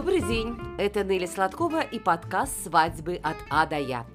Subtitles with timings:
[0.00, 4.06] Добрый день, это Нелли Сладкова и подкаст «Свадьбы от А до Я».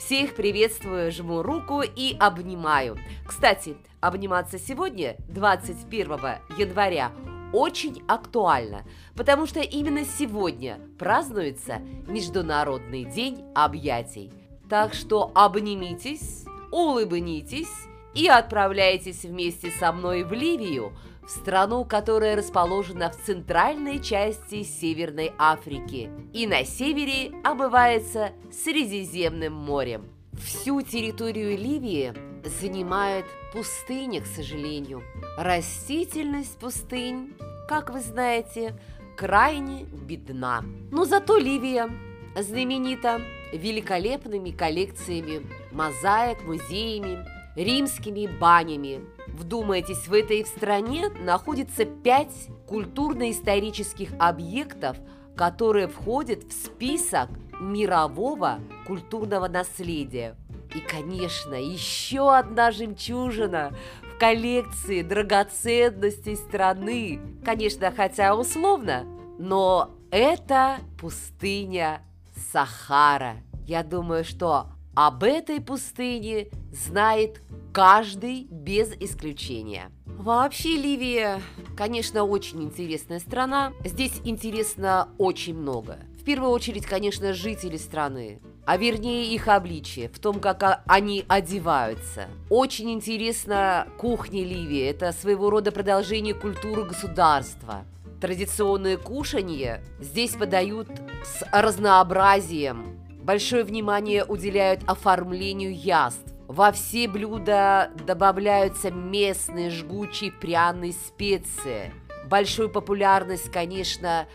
[0.00, 2.98] Всех приветствую, жму руку и обнимаю.
[3.24, 6.10] Кстати, обниматься сегодня, 21
[6.58, 7.12] января,
[7.52, 8.82] очень актуально,
[9.14, 14.32] потому что именно сегодня празднуется Международный день объятий.
[14.68, 20.94] Так что обнимитесь, улыбнитесь и отправляйтесь вместе со мной в Ливию,
[21.28, 30.08] в страну, которая расположена в центральной части Северной Африки и на севере омывается Средиземным морем.
[30.32, 35.02] Всю территорию Ливии занимает пустыня, к сожалению.
[35.36, 37.34] Растительность пустынь,
[37.68, 38.74] как вы знаете,
[39.14, 40.64] крайне бедна.
[40.90, 41.90] Но зато Ливия
[42.36, 43.20] знаменита
[43.52, 49.00] великолепными коллекциями мозаик, музеями, римскими банями.
[49.38, 54.96] Вдумайтесь, в этой стране находится пять культурно-исторических объектов,
[55.36, 60.36] которые входят в список мирового культурного наследия.
[60.74, 67.20] И, конечно, еще одна жемчужина в коллекции драгоценностей страны.
[67.44, 69.04] Конечно, хотя условно,
[69.38, 72.02] но это пустыня
[72.50, 73.36] Сахара.
[73.68, 74.66] Я думаю, что
[74.98, 77.40] об этой пустыне знает
[77.72, 79.92] каждый без исключения.
[80.04, 81.40] Вообще Ливия,
[81.76, 83.72] конечно, очень интересная страна.
[83.84, 86.00] Здесь интересно очень много.
[86.20, 92.28] В первую очередь, конечно, жители страны а вернее их обличие, в том, как они одеваются.
[92.50, 97.86] Очень интересна кухня Ливии, это своего рода продолжение культуры государства.
[98.20, 100.88] Традиционные кушанье здесь подают
[101.24, 106.32] с разнообразием, Большое внимание уделяют оформлению яств.
[106.46, 111.92] Во все блюда добавляются местные жгучие пряные специи.
[112.24, 114.26] Большую популярность, конечно,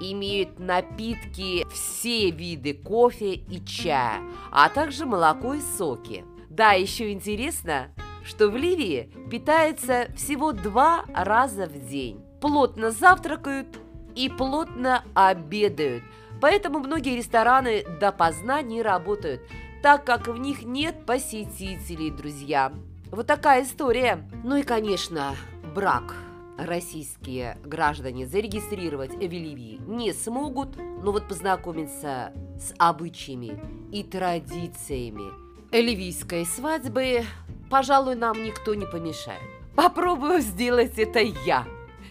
[0.00, 6.24] имеют напитки все виды кофе и чая, а также молоко и соки.
[6.48, 7.94] Да, еще интересно,
[8.24, 12.20] что в Ливии питаются всего два раза в день.
[12.40, 13.78] Плотно завтракают
[14.16, 16.02] и плотно обедают–
[16.40, 19.42] Поэтому многие рестораны допоздна не работают,
[19.82, 22.72] так как в них нет посетителей, друзья.
[23.10, 24.28] Вот такая история.
[24.44, 25.34] Ну и, конечно,
[25.74, 26.14] брак
[26.58, 33.58] российские граждане зарегистрировать в не смогут, но вот познакомиться с обычаями
[33.90, 35.32] и традициями
[35.72, 37.24] ливийской свадьбы,
[37.70, 39.40] пожалуй, нам никто не помешает.
[39.76, 41.66] Попробую сделать это я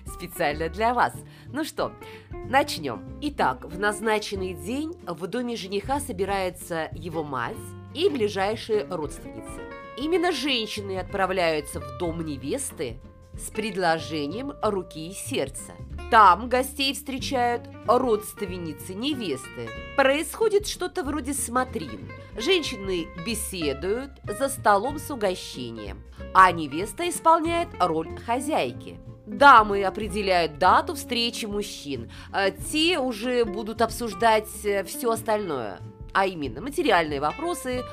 [0.09, 1.13] специально для вас.
[1.47, 1.93] Ну что,
[2.31, 3.17] начнем.
[3.21, 7.55] Итак, в назначенный день в доме жениха собирается его мать
[7.93, 9.61] и ближайшие родственницы.
[9.97, 12.99] Именно женщины отправляются в дом невесты
[13.33, 15.73] с предложением руки и сердца.
[16.11, 19.69] Там гостей встречают родственницы невесты.
[19.95, 22.09] Происходит что-то вроде смотрин.
[22.37, 26.01] Женщины беседуют за столом с угощением,
[26.33, 28.99] а невеста исполняет роль хозяйки–
[29.29, 32.09] Дамы определяют дату встречи мужчин.
[32.31, 35.79] А те уже будут обсуждать э, все остальное,
[36.13, 37.83] а именно материальные вопросы,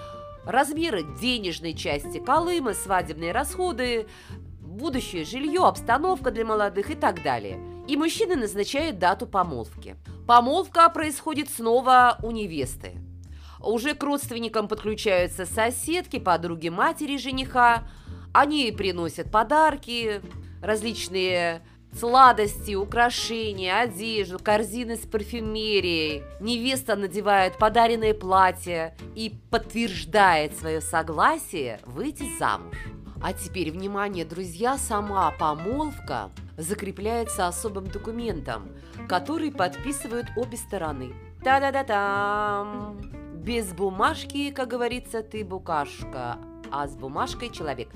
[0.46, 4.06] размеры денежной части Колыма, свадебные расходы,
[4.60, 7.60] будущее жилье, обстановка для молодых и так далее.
[7.86, 9.96] И мужчины назначают дату помолвки.
[10.26, 12.92] Помолвка происходит снова у невесты.
[13.60, 17.86] Уже к родственникам подключаются соседки, подруги матери жениха.
[18.32, 20.22] Они приносят подарки,
[20.62, 21.62] различные
[21.92, 26.22] сладости, украшения, одежду, корзины с парфюмерией.
[26.40, 32.76] Невеста надевает подаренное платье и подтверждает свое согласие выйти замуж.
[33.22, 38.68] А теперь, внимание, друзья, сама помолвка закрепляется особым документом,
[39.08, 41.14] который подписывают обе стороны.
[41.42, 43.00] Та-да-да-там!
[43.34, 46.38] Без бумажки, как говорится, ты букашка,
[46.70, 47.88] а с бумажкой человек.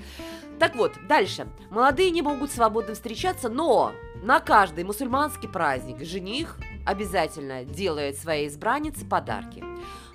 [0.59, 1.47] Так вот, дальше.
[1.69, 9.05] Молодые не могут свободно встречаться, но на каждый мусульманский праздник жених обязательно делает своей избраннице
[9.05, 9.63] подарки.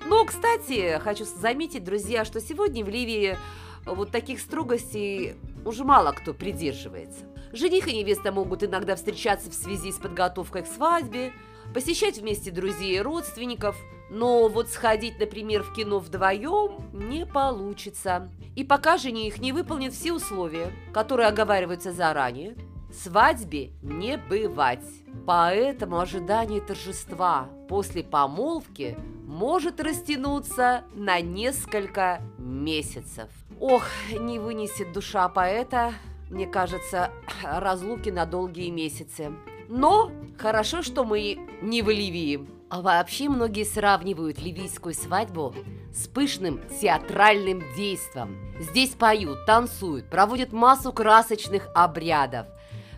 [0.05, 3.37] Но, кстати, хочу заметить, друзья, что сегодня в Ливии
[3.85, 7.25] вот таких строгостей уже мало кто придерживается.
[7.51, 11.33] Жених и невеста могут иногда встречаться в связи с подготовкой к свадьбе,
[11.73, 13.77] посещать вместе друзей и родственников,
[14.09, 18.29] но вот сходить, например, в кино вдвоем не получится.
[18.55, 22.55] И пока жених не выполнит все условия, которые оговариваются заранее,
[22.91, 24.85] свадьбе не бывать.
[25.25, 33.29] Поэтому ожидание торжества после помолвки может растянуться на несколько месяцев.
[33.59, 33.83] Ох,
[34.17, 35.93] не вынесет душа поэта,
[36.29, 37.11] мне кажется,
[37.43, 39.33] разлуки на долгие месяцы.
[39.67, 42.47] Но хорошо, что мы не в Ливии.
[42.69, 45.55] А вообще многие сравнивают ливийскую свадьбу
[45.93, 48.37] с пышным театральным действом.
[48.59, 52.47] Здесь поют, танцуют, проводят массу красочных обрядов.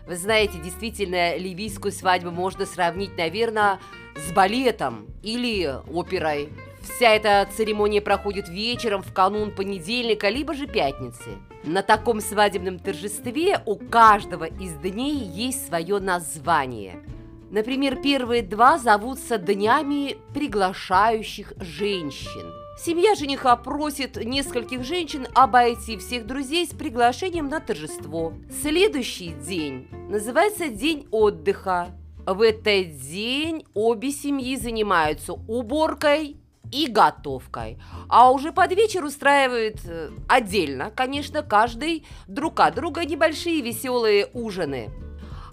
[0.08, 3.78] Вы знаете, действительно, ливийскую свадьбу можно сравнить, наверное,
[4.16, 6.48] с балетом или оперой.
[6.82, 11.38] Вся эта церемония проходит вечером в канун понедельника, либо же пятницы.
[11.62, 17.04] На таком свадебном торжестве у каждого из дней есть свое название.
[17.50, 22.52] Например, первые два зовутся днями приглашающих женщин.
[22.78, 28.32] Семья жениха просит нескольких женщин обойти всех друзей с приглашением на торжество.
[28.62, 31.88] Следующий день называется день отдыха.
[32.24, 36.36] В этот день обе семьи занимаются уборкой
[36.72, 37.78] и готовкой.
[38.08, 44.90] А уже под вечер устраивают э, отдельно, конечно, каждый друг от друга небольшие веселые ужины.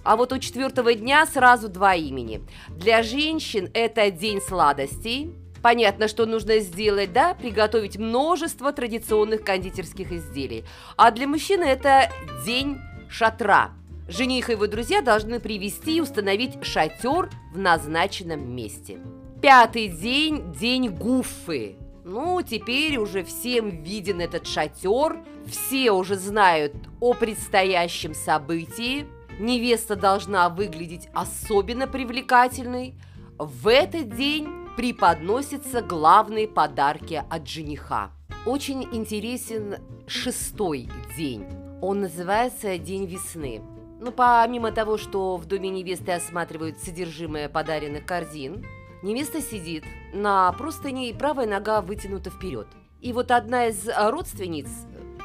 [0.07, 2.42] А вот у четвертого дня сразу два имени.
[2.69, 5.33] Для женщин это день сладостей.
[5.62, 10.63] Понятно, что нужно сделать, да, приготовить множество традиционных кондитерских изделий.
[10.95, 12.09] А для мужчины это
[12.45, 12.77] день
[13.09, 13.71] шатра.
[14.07, 19.00] Жених и его друзья должны привести и установить шатер в назначенном месте.
[19.42, 21.75] Пятый день– день гуфы.
[22.06, 29.06] Ну, теперь уже всем виден этот шатер, все уже знают о предстоящем событии.
[29.39, 32.95] Невеста должна выглядеть особенно привлекательной.
[33.38, 38.12] В этот день преподносятся главные подарки от жениха.
[38.45, 39.75] Очень интересен
[40.07, 41.45] шестой день.
[41.81, 43.62] Он называется День весны.
[44.00, 48.66] Ну, помимо того, что в доме невесты осматривают содержимое подаренных корзин,
[49.04, 52.68] Невеста сидит, на простыне правая нога вытянута вперед.
[53.00, 54.68] И вот одна из родственниц,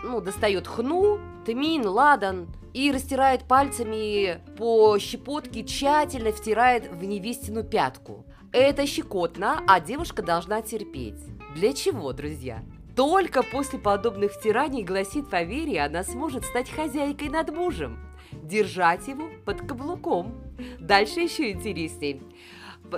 [0.03, 8.25] ну, достает хну, тмин, ладан и растирает пальцами по щепотке, тщательно втирает в невестину пятку.
[8.53, 11.21] Это щекотно, а девушка должна терпеть.
[11.55, 12.63] Для чего, друзья?
[12.95, 17.99] Только после подобных втираний, гласит поверье, она сможет стать хозяйкой над мужем,
[18.33, 20.35] держать его под каблуком.
[20.79, 22.21] Дальше еще интереснее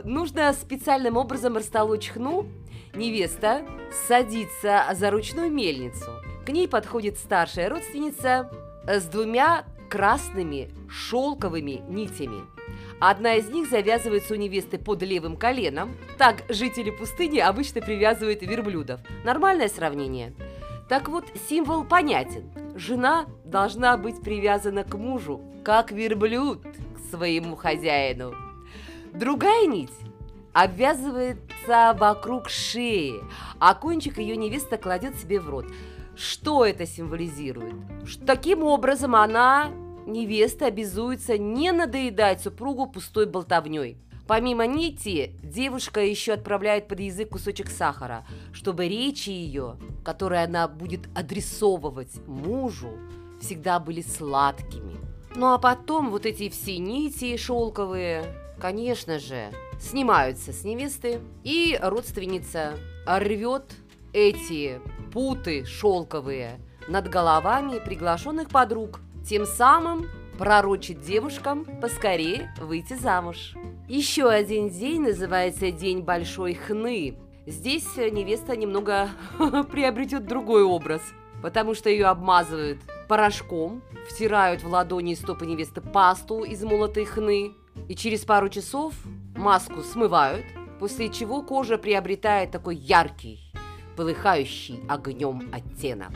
[0.02, 2.46] нужно специальным образом растолочь хну.
[2.94, 3.62] Невеста
[4.08, 6.10] садится за ручную мельницу.
[6.44, 8.50] К ней подходит старшая родственница
[8.86, 12.42] с двумя красными шелковыми нитями.
[13.00, 15.96] Одна из них завязывается у невесты под левым коленом.
[16.18, 19.00] Так жители пустыни обычно привязывают верблюдов.
[19.24, 20.34] Нормальное сравнение.
[20.88, 22.50] Так вот, символ понятен.
[22.76, 28.34] Жена должна быть привязана к мужу, как верблюд к своему хозяину.
[29.14, 29.92] Другая нить
[30.52, 33.14] обвязывается вокруг шеи,
[33.58, 35.66] а кончик ее невеста кладет себе в рот.
[36.16, 37.74] Что это символизирует?
[38.26, 39.70] Таким образом, она,
[40.06, 43.98] невеста, обязуется не надоедать супругу пустой болтовней.
[44.26, 51.02] Помимо нити, девушка еще отправляет под язык кусочек сахара, чтобы речи ее, которые она будет
[51.14, 52.90] адресовывать мужу,
[53.40, 54.96] всегда были сладкими.
[55.36, 58.24] Ну а потом вот эти все нити шелковые
[58.64, 62.74] конечно же, снимаются с невесты, и родственница
[63.06, 63.74] рвет
[64.12, 64.80] эти
[65.14, 66.58] путы шелковые
[66.88, 70.06] над головами приглашенных подруг, тем самым
[70.36, 73.54] пророчит девушкам поскорее выйти замуж.
[73.88, 77.16] Еще один день называется День Большой Хны.
[77.46, 79.08] Здесь невеста немного
[79.70, 81.00] приобретет другой образ,
[81.42, 87.52] потому что ее обмазывают порошком, втирают в ладони и стопы невесты пасту из молотой хны,
[87.88, 88.94] и через пару часов
[89.36, 90.44] маску смывают,
[90.80, 93.44] после чего кожа приобретает такой яркий,
[93.96, 96.12] полыхающий огнем оттенок.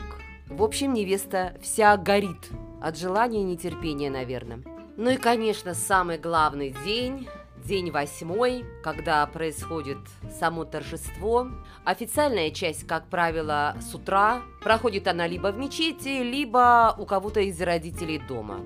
[0.47, 2.49] В общем, невеста вся горит
[2.81, 4.63] от желания и нетерпения, наверное.
[4.97, 7.27] Ну и, конечно, самый главный день
[7.65, 9.99] День восьмой, когда происходит
[10.39, 11.49] само торжество.
[11.83, 14.41] Официальная часть, как правило, с утра.
[14.63, 18.61] Проходит она либо в мечети, либо у кого-то из родителей дома.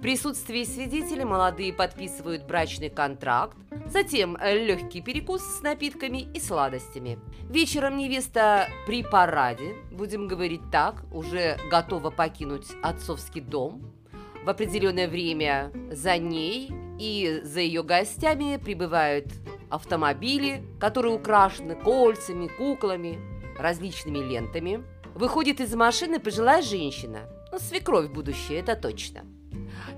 [0.00, 7.18] В присутствии свидетелей молодые подписывают брачный контракт, затем легкий перекус с напитками и сладостями.
[7.50, 13.92] Вечером невеста при параде, будем говорить так, уже готова покинуть отцовский дом.
[14.42, 19.26] В определенное время за ней и за ее гостями прибывают
[19.68, 23.18] автомобили, которые украшены кольцами, куклами,
[23.58, 24.82] различными лентами.
[25.14, 29.26] Выходит из машины пожилая женщина, ну, свекровь будущее, это точно–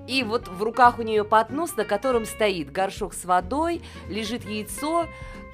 [0.07, 5.07] и вот в руках у нее поднос, на котором стоит горшок с водой, лежит яйцо,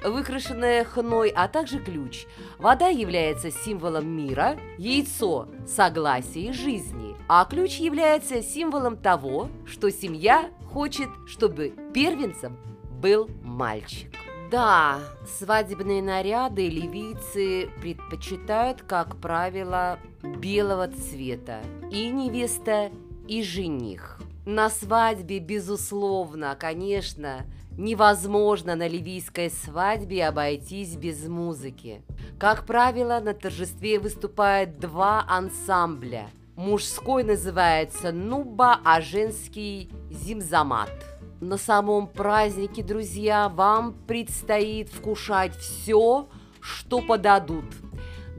[0.04, 2.26] выкрашенная хной, а также ключ.
[2.58, 10.50] Вода является символом мира, яйцо– согласия и жизни, а ключ является символом того, что семья
[10.72, 12.56] хочет, чтобы первенцем
[13.00, 14.10] был мальчик.
[14.50, 14.98] Да,
[15.38, 21.60] свадебные наряды ливийцы предпочитают, как правило, белого цвета.
[21.92, 22.90] И невеста,
[23.28, 24.19] и жених.
[24.44, 32.02] На свадьбе, безусловно, конечно, невозможно на ливийской свадьбе обойтись без музыки.
[32.38, 36.30] Как правило, на торжестве выступают два ансамбля.
[36.56, 40.90] Мужской называется нуба, а женский зимзамат–
[41.40, 46.28] на самом празднике, друзья, вам предстоит вкушать все,
[46.60, 47.64] что подадут,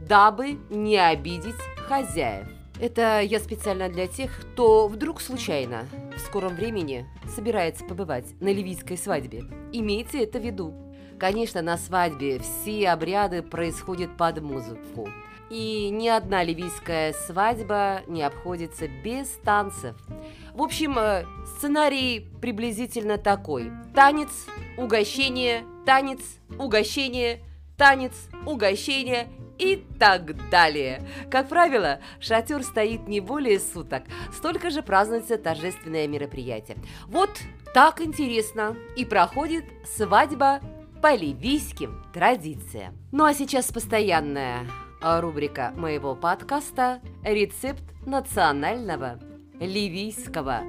[0.08, 1.56] дабы не обидеть
[1.88, 2.48] хозяев.
[2.82, 5.86] Это я специально для тех, кто вдруг случайно
[6.18, 9.44] в скором времени собирается побывать на ливийской свадьбе.
[9.72, 10.74] Имейте это в виду.
[11.20, 15.08] Конечно, на свадьбе все обряды происходят под музыку.
[15.52, 19.96] И ни одна ливийская свадьба не обходится без танцев.
[20.56, 21.26] В общем, э,
[21.58, 23.72] сценарий приблизительно такой.
[23.94, 24.32] Танец,
[24.76, 26.22] угощение, танец,
[26.58, 27.44] угощение,
[27.78, 28.14] танец,
[28.48, 29.28] угощение
[29.62, 31.04] и так далее.
[31.30, 34.04] Как правило, шатер стоит не более суток,
[34.34, 36.78] столько же празднуется торжественное мероприятие.
[37.06, 37.30] Вот
[37.74, 39.66] так интересно и проходит
[39.96, 40.60] свадьба
[41.02, 42.98] по ливийским традициям.
[43.12, 44.66] Ну а сейчас постоянная
[45.02, 49.20] рубрика моего подкаста «Рецепт национального
[49.60, 50.62] ливийского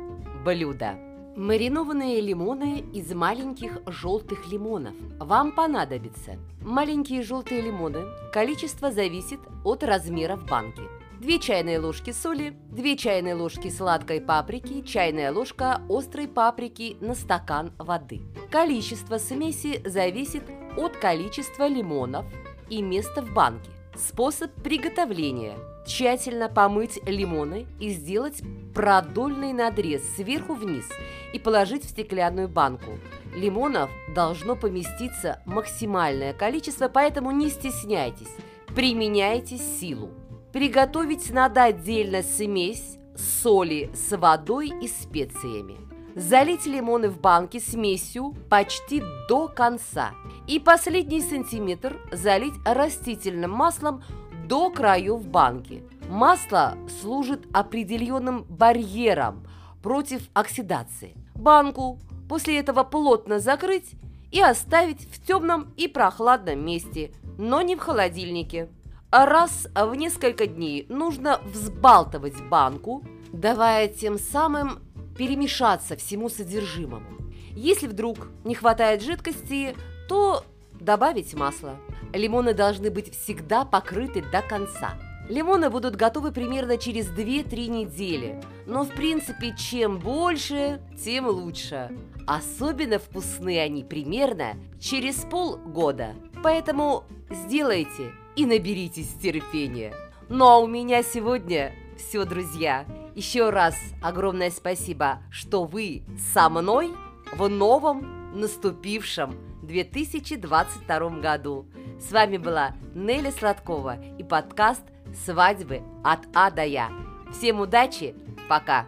[0.44, 1.11] блюда.
[1.36, 4.94] Маринованные лимоны из маленьких желтых лимонов.
[5.18, 8.04] Вам понадобится маленькие желтые лимоны.
[8.34, 10.82] Количество зависит от размера в банке.
[11.20, 17.72] 2 чайные ложки соли, 2 чайные ложки сладкой паприки, чайная ложка острой паприки на стакан
[17.78, 18.20] воды.
[18.50, 20.42] Количество смеси зависит
[20.76, 22.26] от количества лимонов
[22.68, 23.70] и места в банке.
[23.94, 28.40] Способ приготовления– Тщательно помыть лимоны и сделать
[28.74, 30.88] продольный надрез сверху вниз
[31.32, 32.98] и положить в стеклянную банку.
[33.34, 38.34] Лимонов должно поместиться максимальное количество, поэтому не стесняйтесь,
[38.74, 40.10] применяйте силу.
[40.52, 45.91] Приготовить надо отдельно смесь соли с водой и специями.
[46.14, 50.12] Залить лимоны в банке смесью почти до конца.
[50.46, 54.02] И последний сантиметр залить растительным маслом
[54.46, 55.82] до краев банки.
[56.08, 59.46] Масло служит определенным барьером
[59.82, 61.16] против оксидации.
[61.34, 63.92] Банку после этого плотно закрыть
[64.30, 68.68] и оставить в темном и прохладном месте, но не в холодильнике.
[69.10, 74.80] Раз в несколько дней нужно взбалтывать банку, давая тем самым
[75.16, 77.18] перемешаться всему содержимому.
[77.54, 79.76] Если вдруг не хватает жидкости,
[80.08, 80.44] то
[80.80, 81.76] добавить масло.
[82.12, 84.98] Лимоны должны быть всегда покрыты до конца.
[85.28, 88.42] Лимоны будут готовы примерно через 2-3 недели.
[88.66, 91.90] Но в принципе, чем больше, тем лучше.
[92.26, 96.14] Особенно вкусны они примерно через полгода.
[96.42, 99.94] Поэтому сделайте и наберитесь терпения.
[100.28, 102.84] Ну а у меня сегодня все, друзья.
[103.14, 106.02] Еще раз огромное спасибо, что вы
[106.32, 106.92] со мной
[107.32, 111.66] в новом наступившем 2022 году.
[112.00, 114.82] С вами была Нелли Сладкова и подкаст
[115.26, 116.90] «Свадьбы от А до Я».
[117.32, 118.14] Всем удачи,
[118.48, 118.86] пока!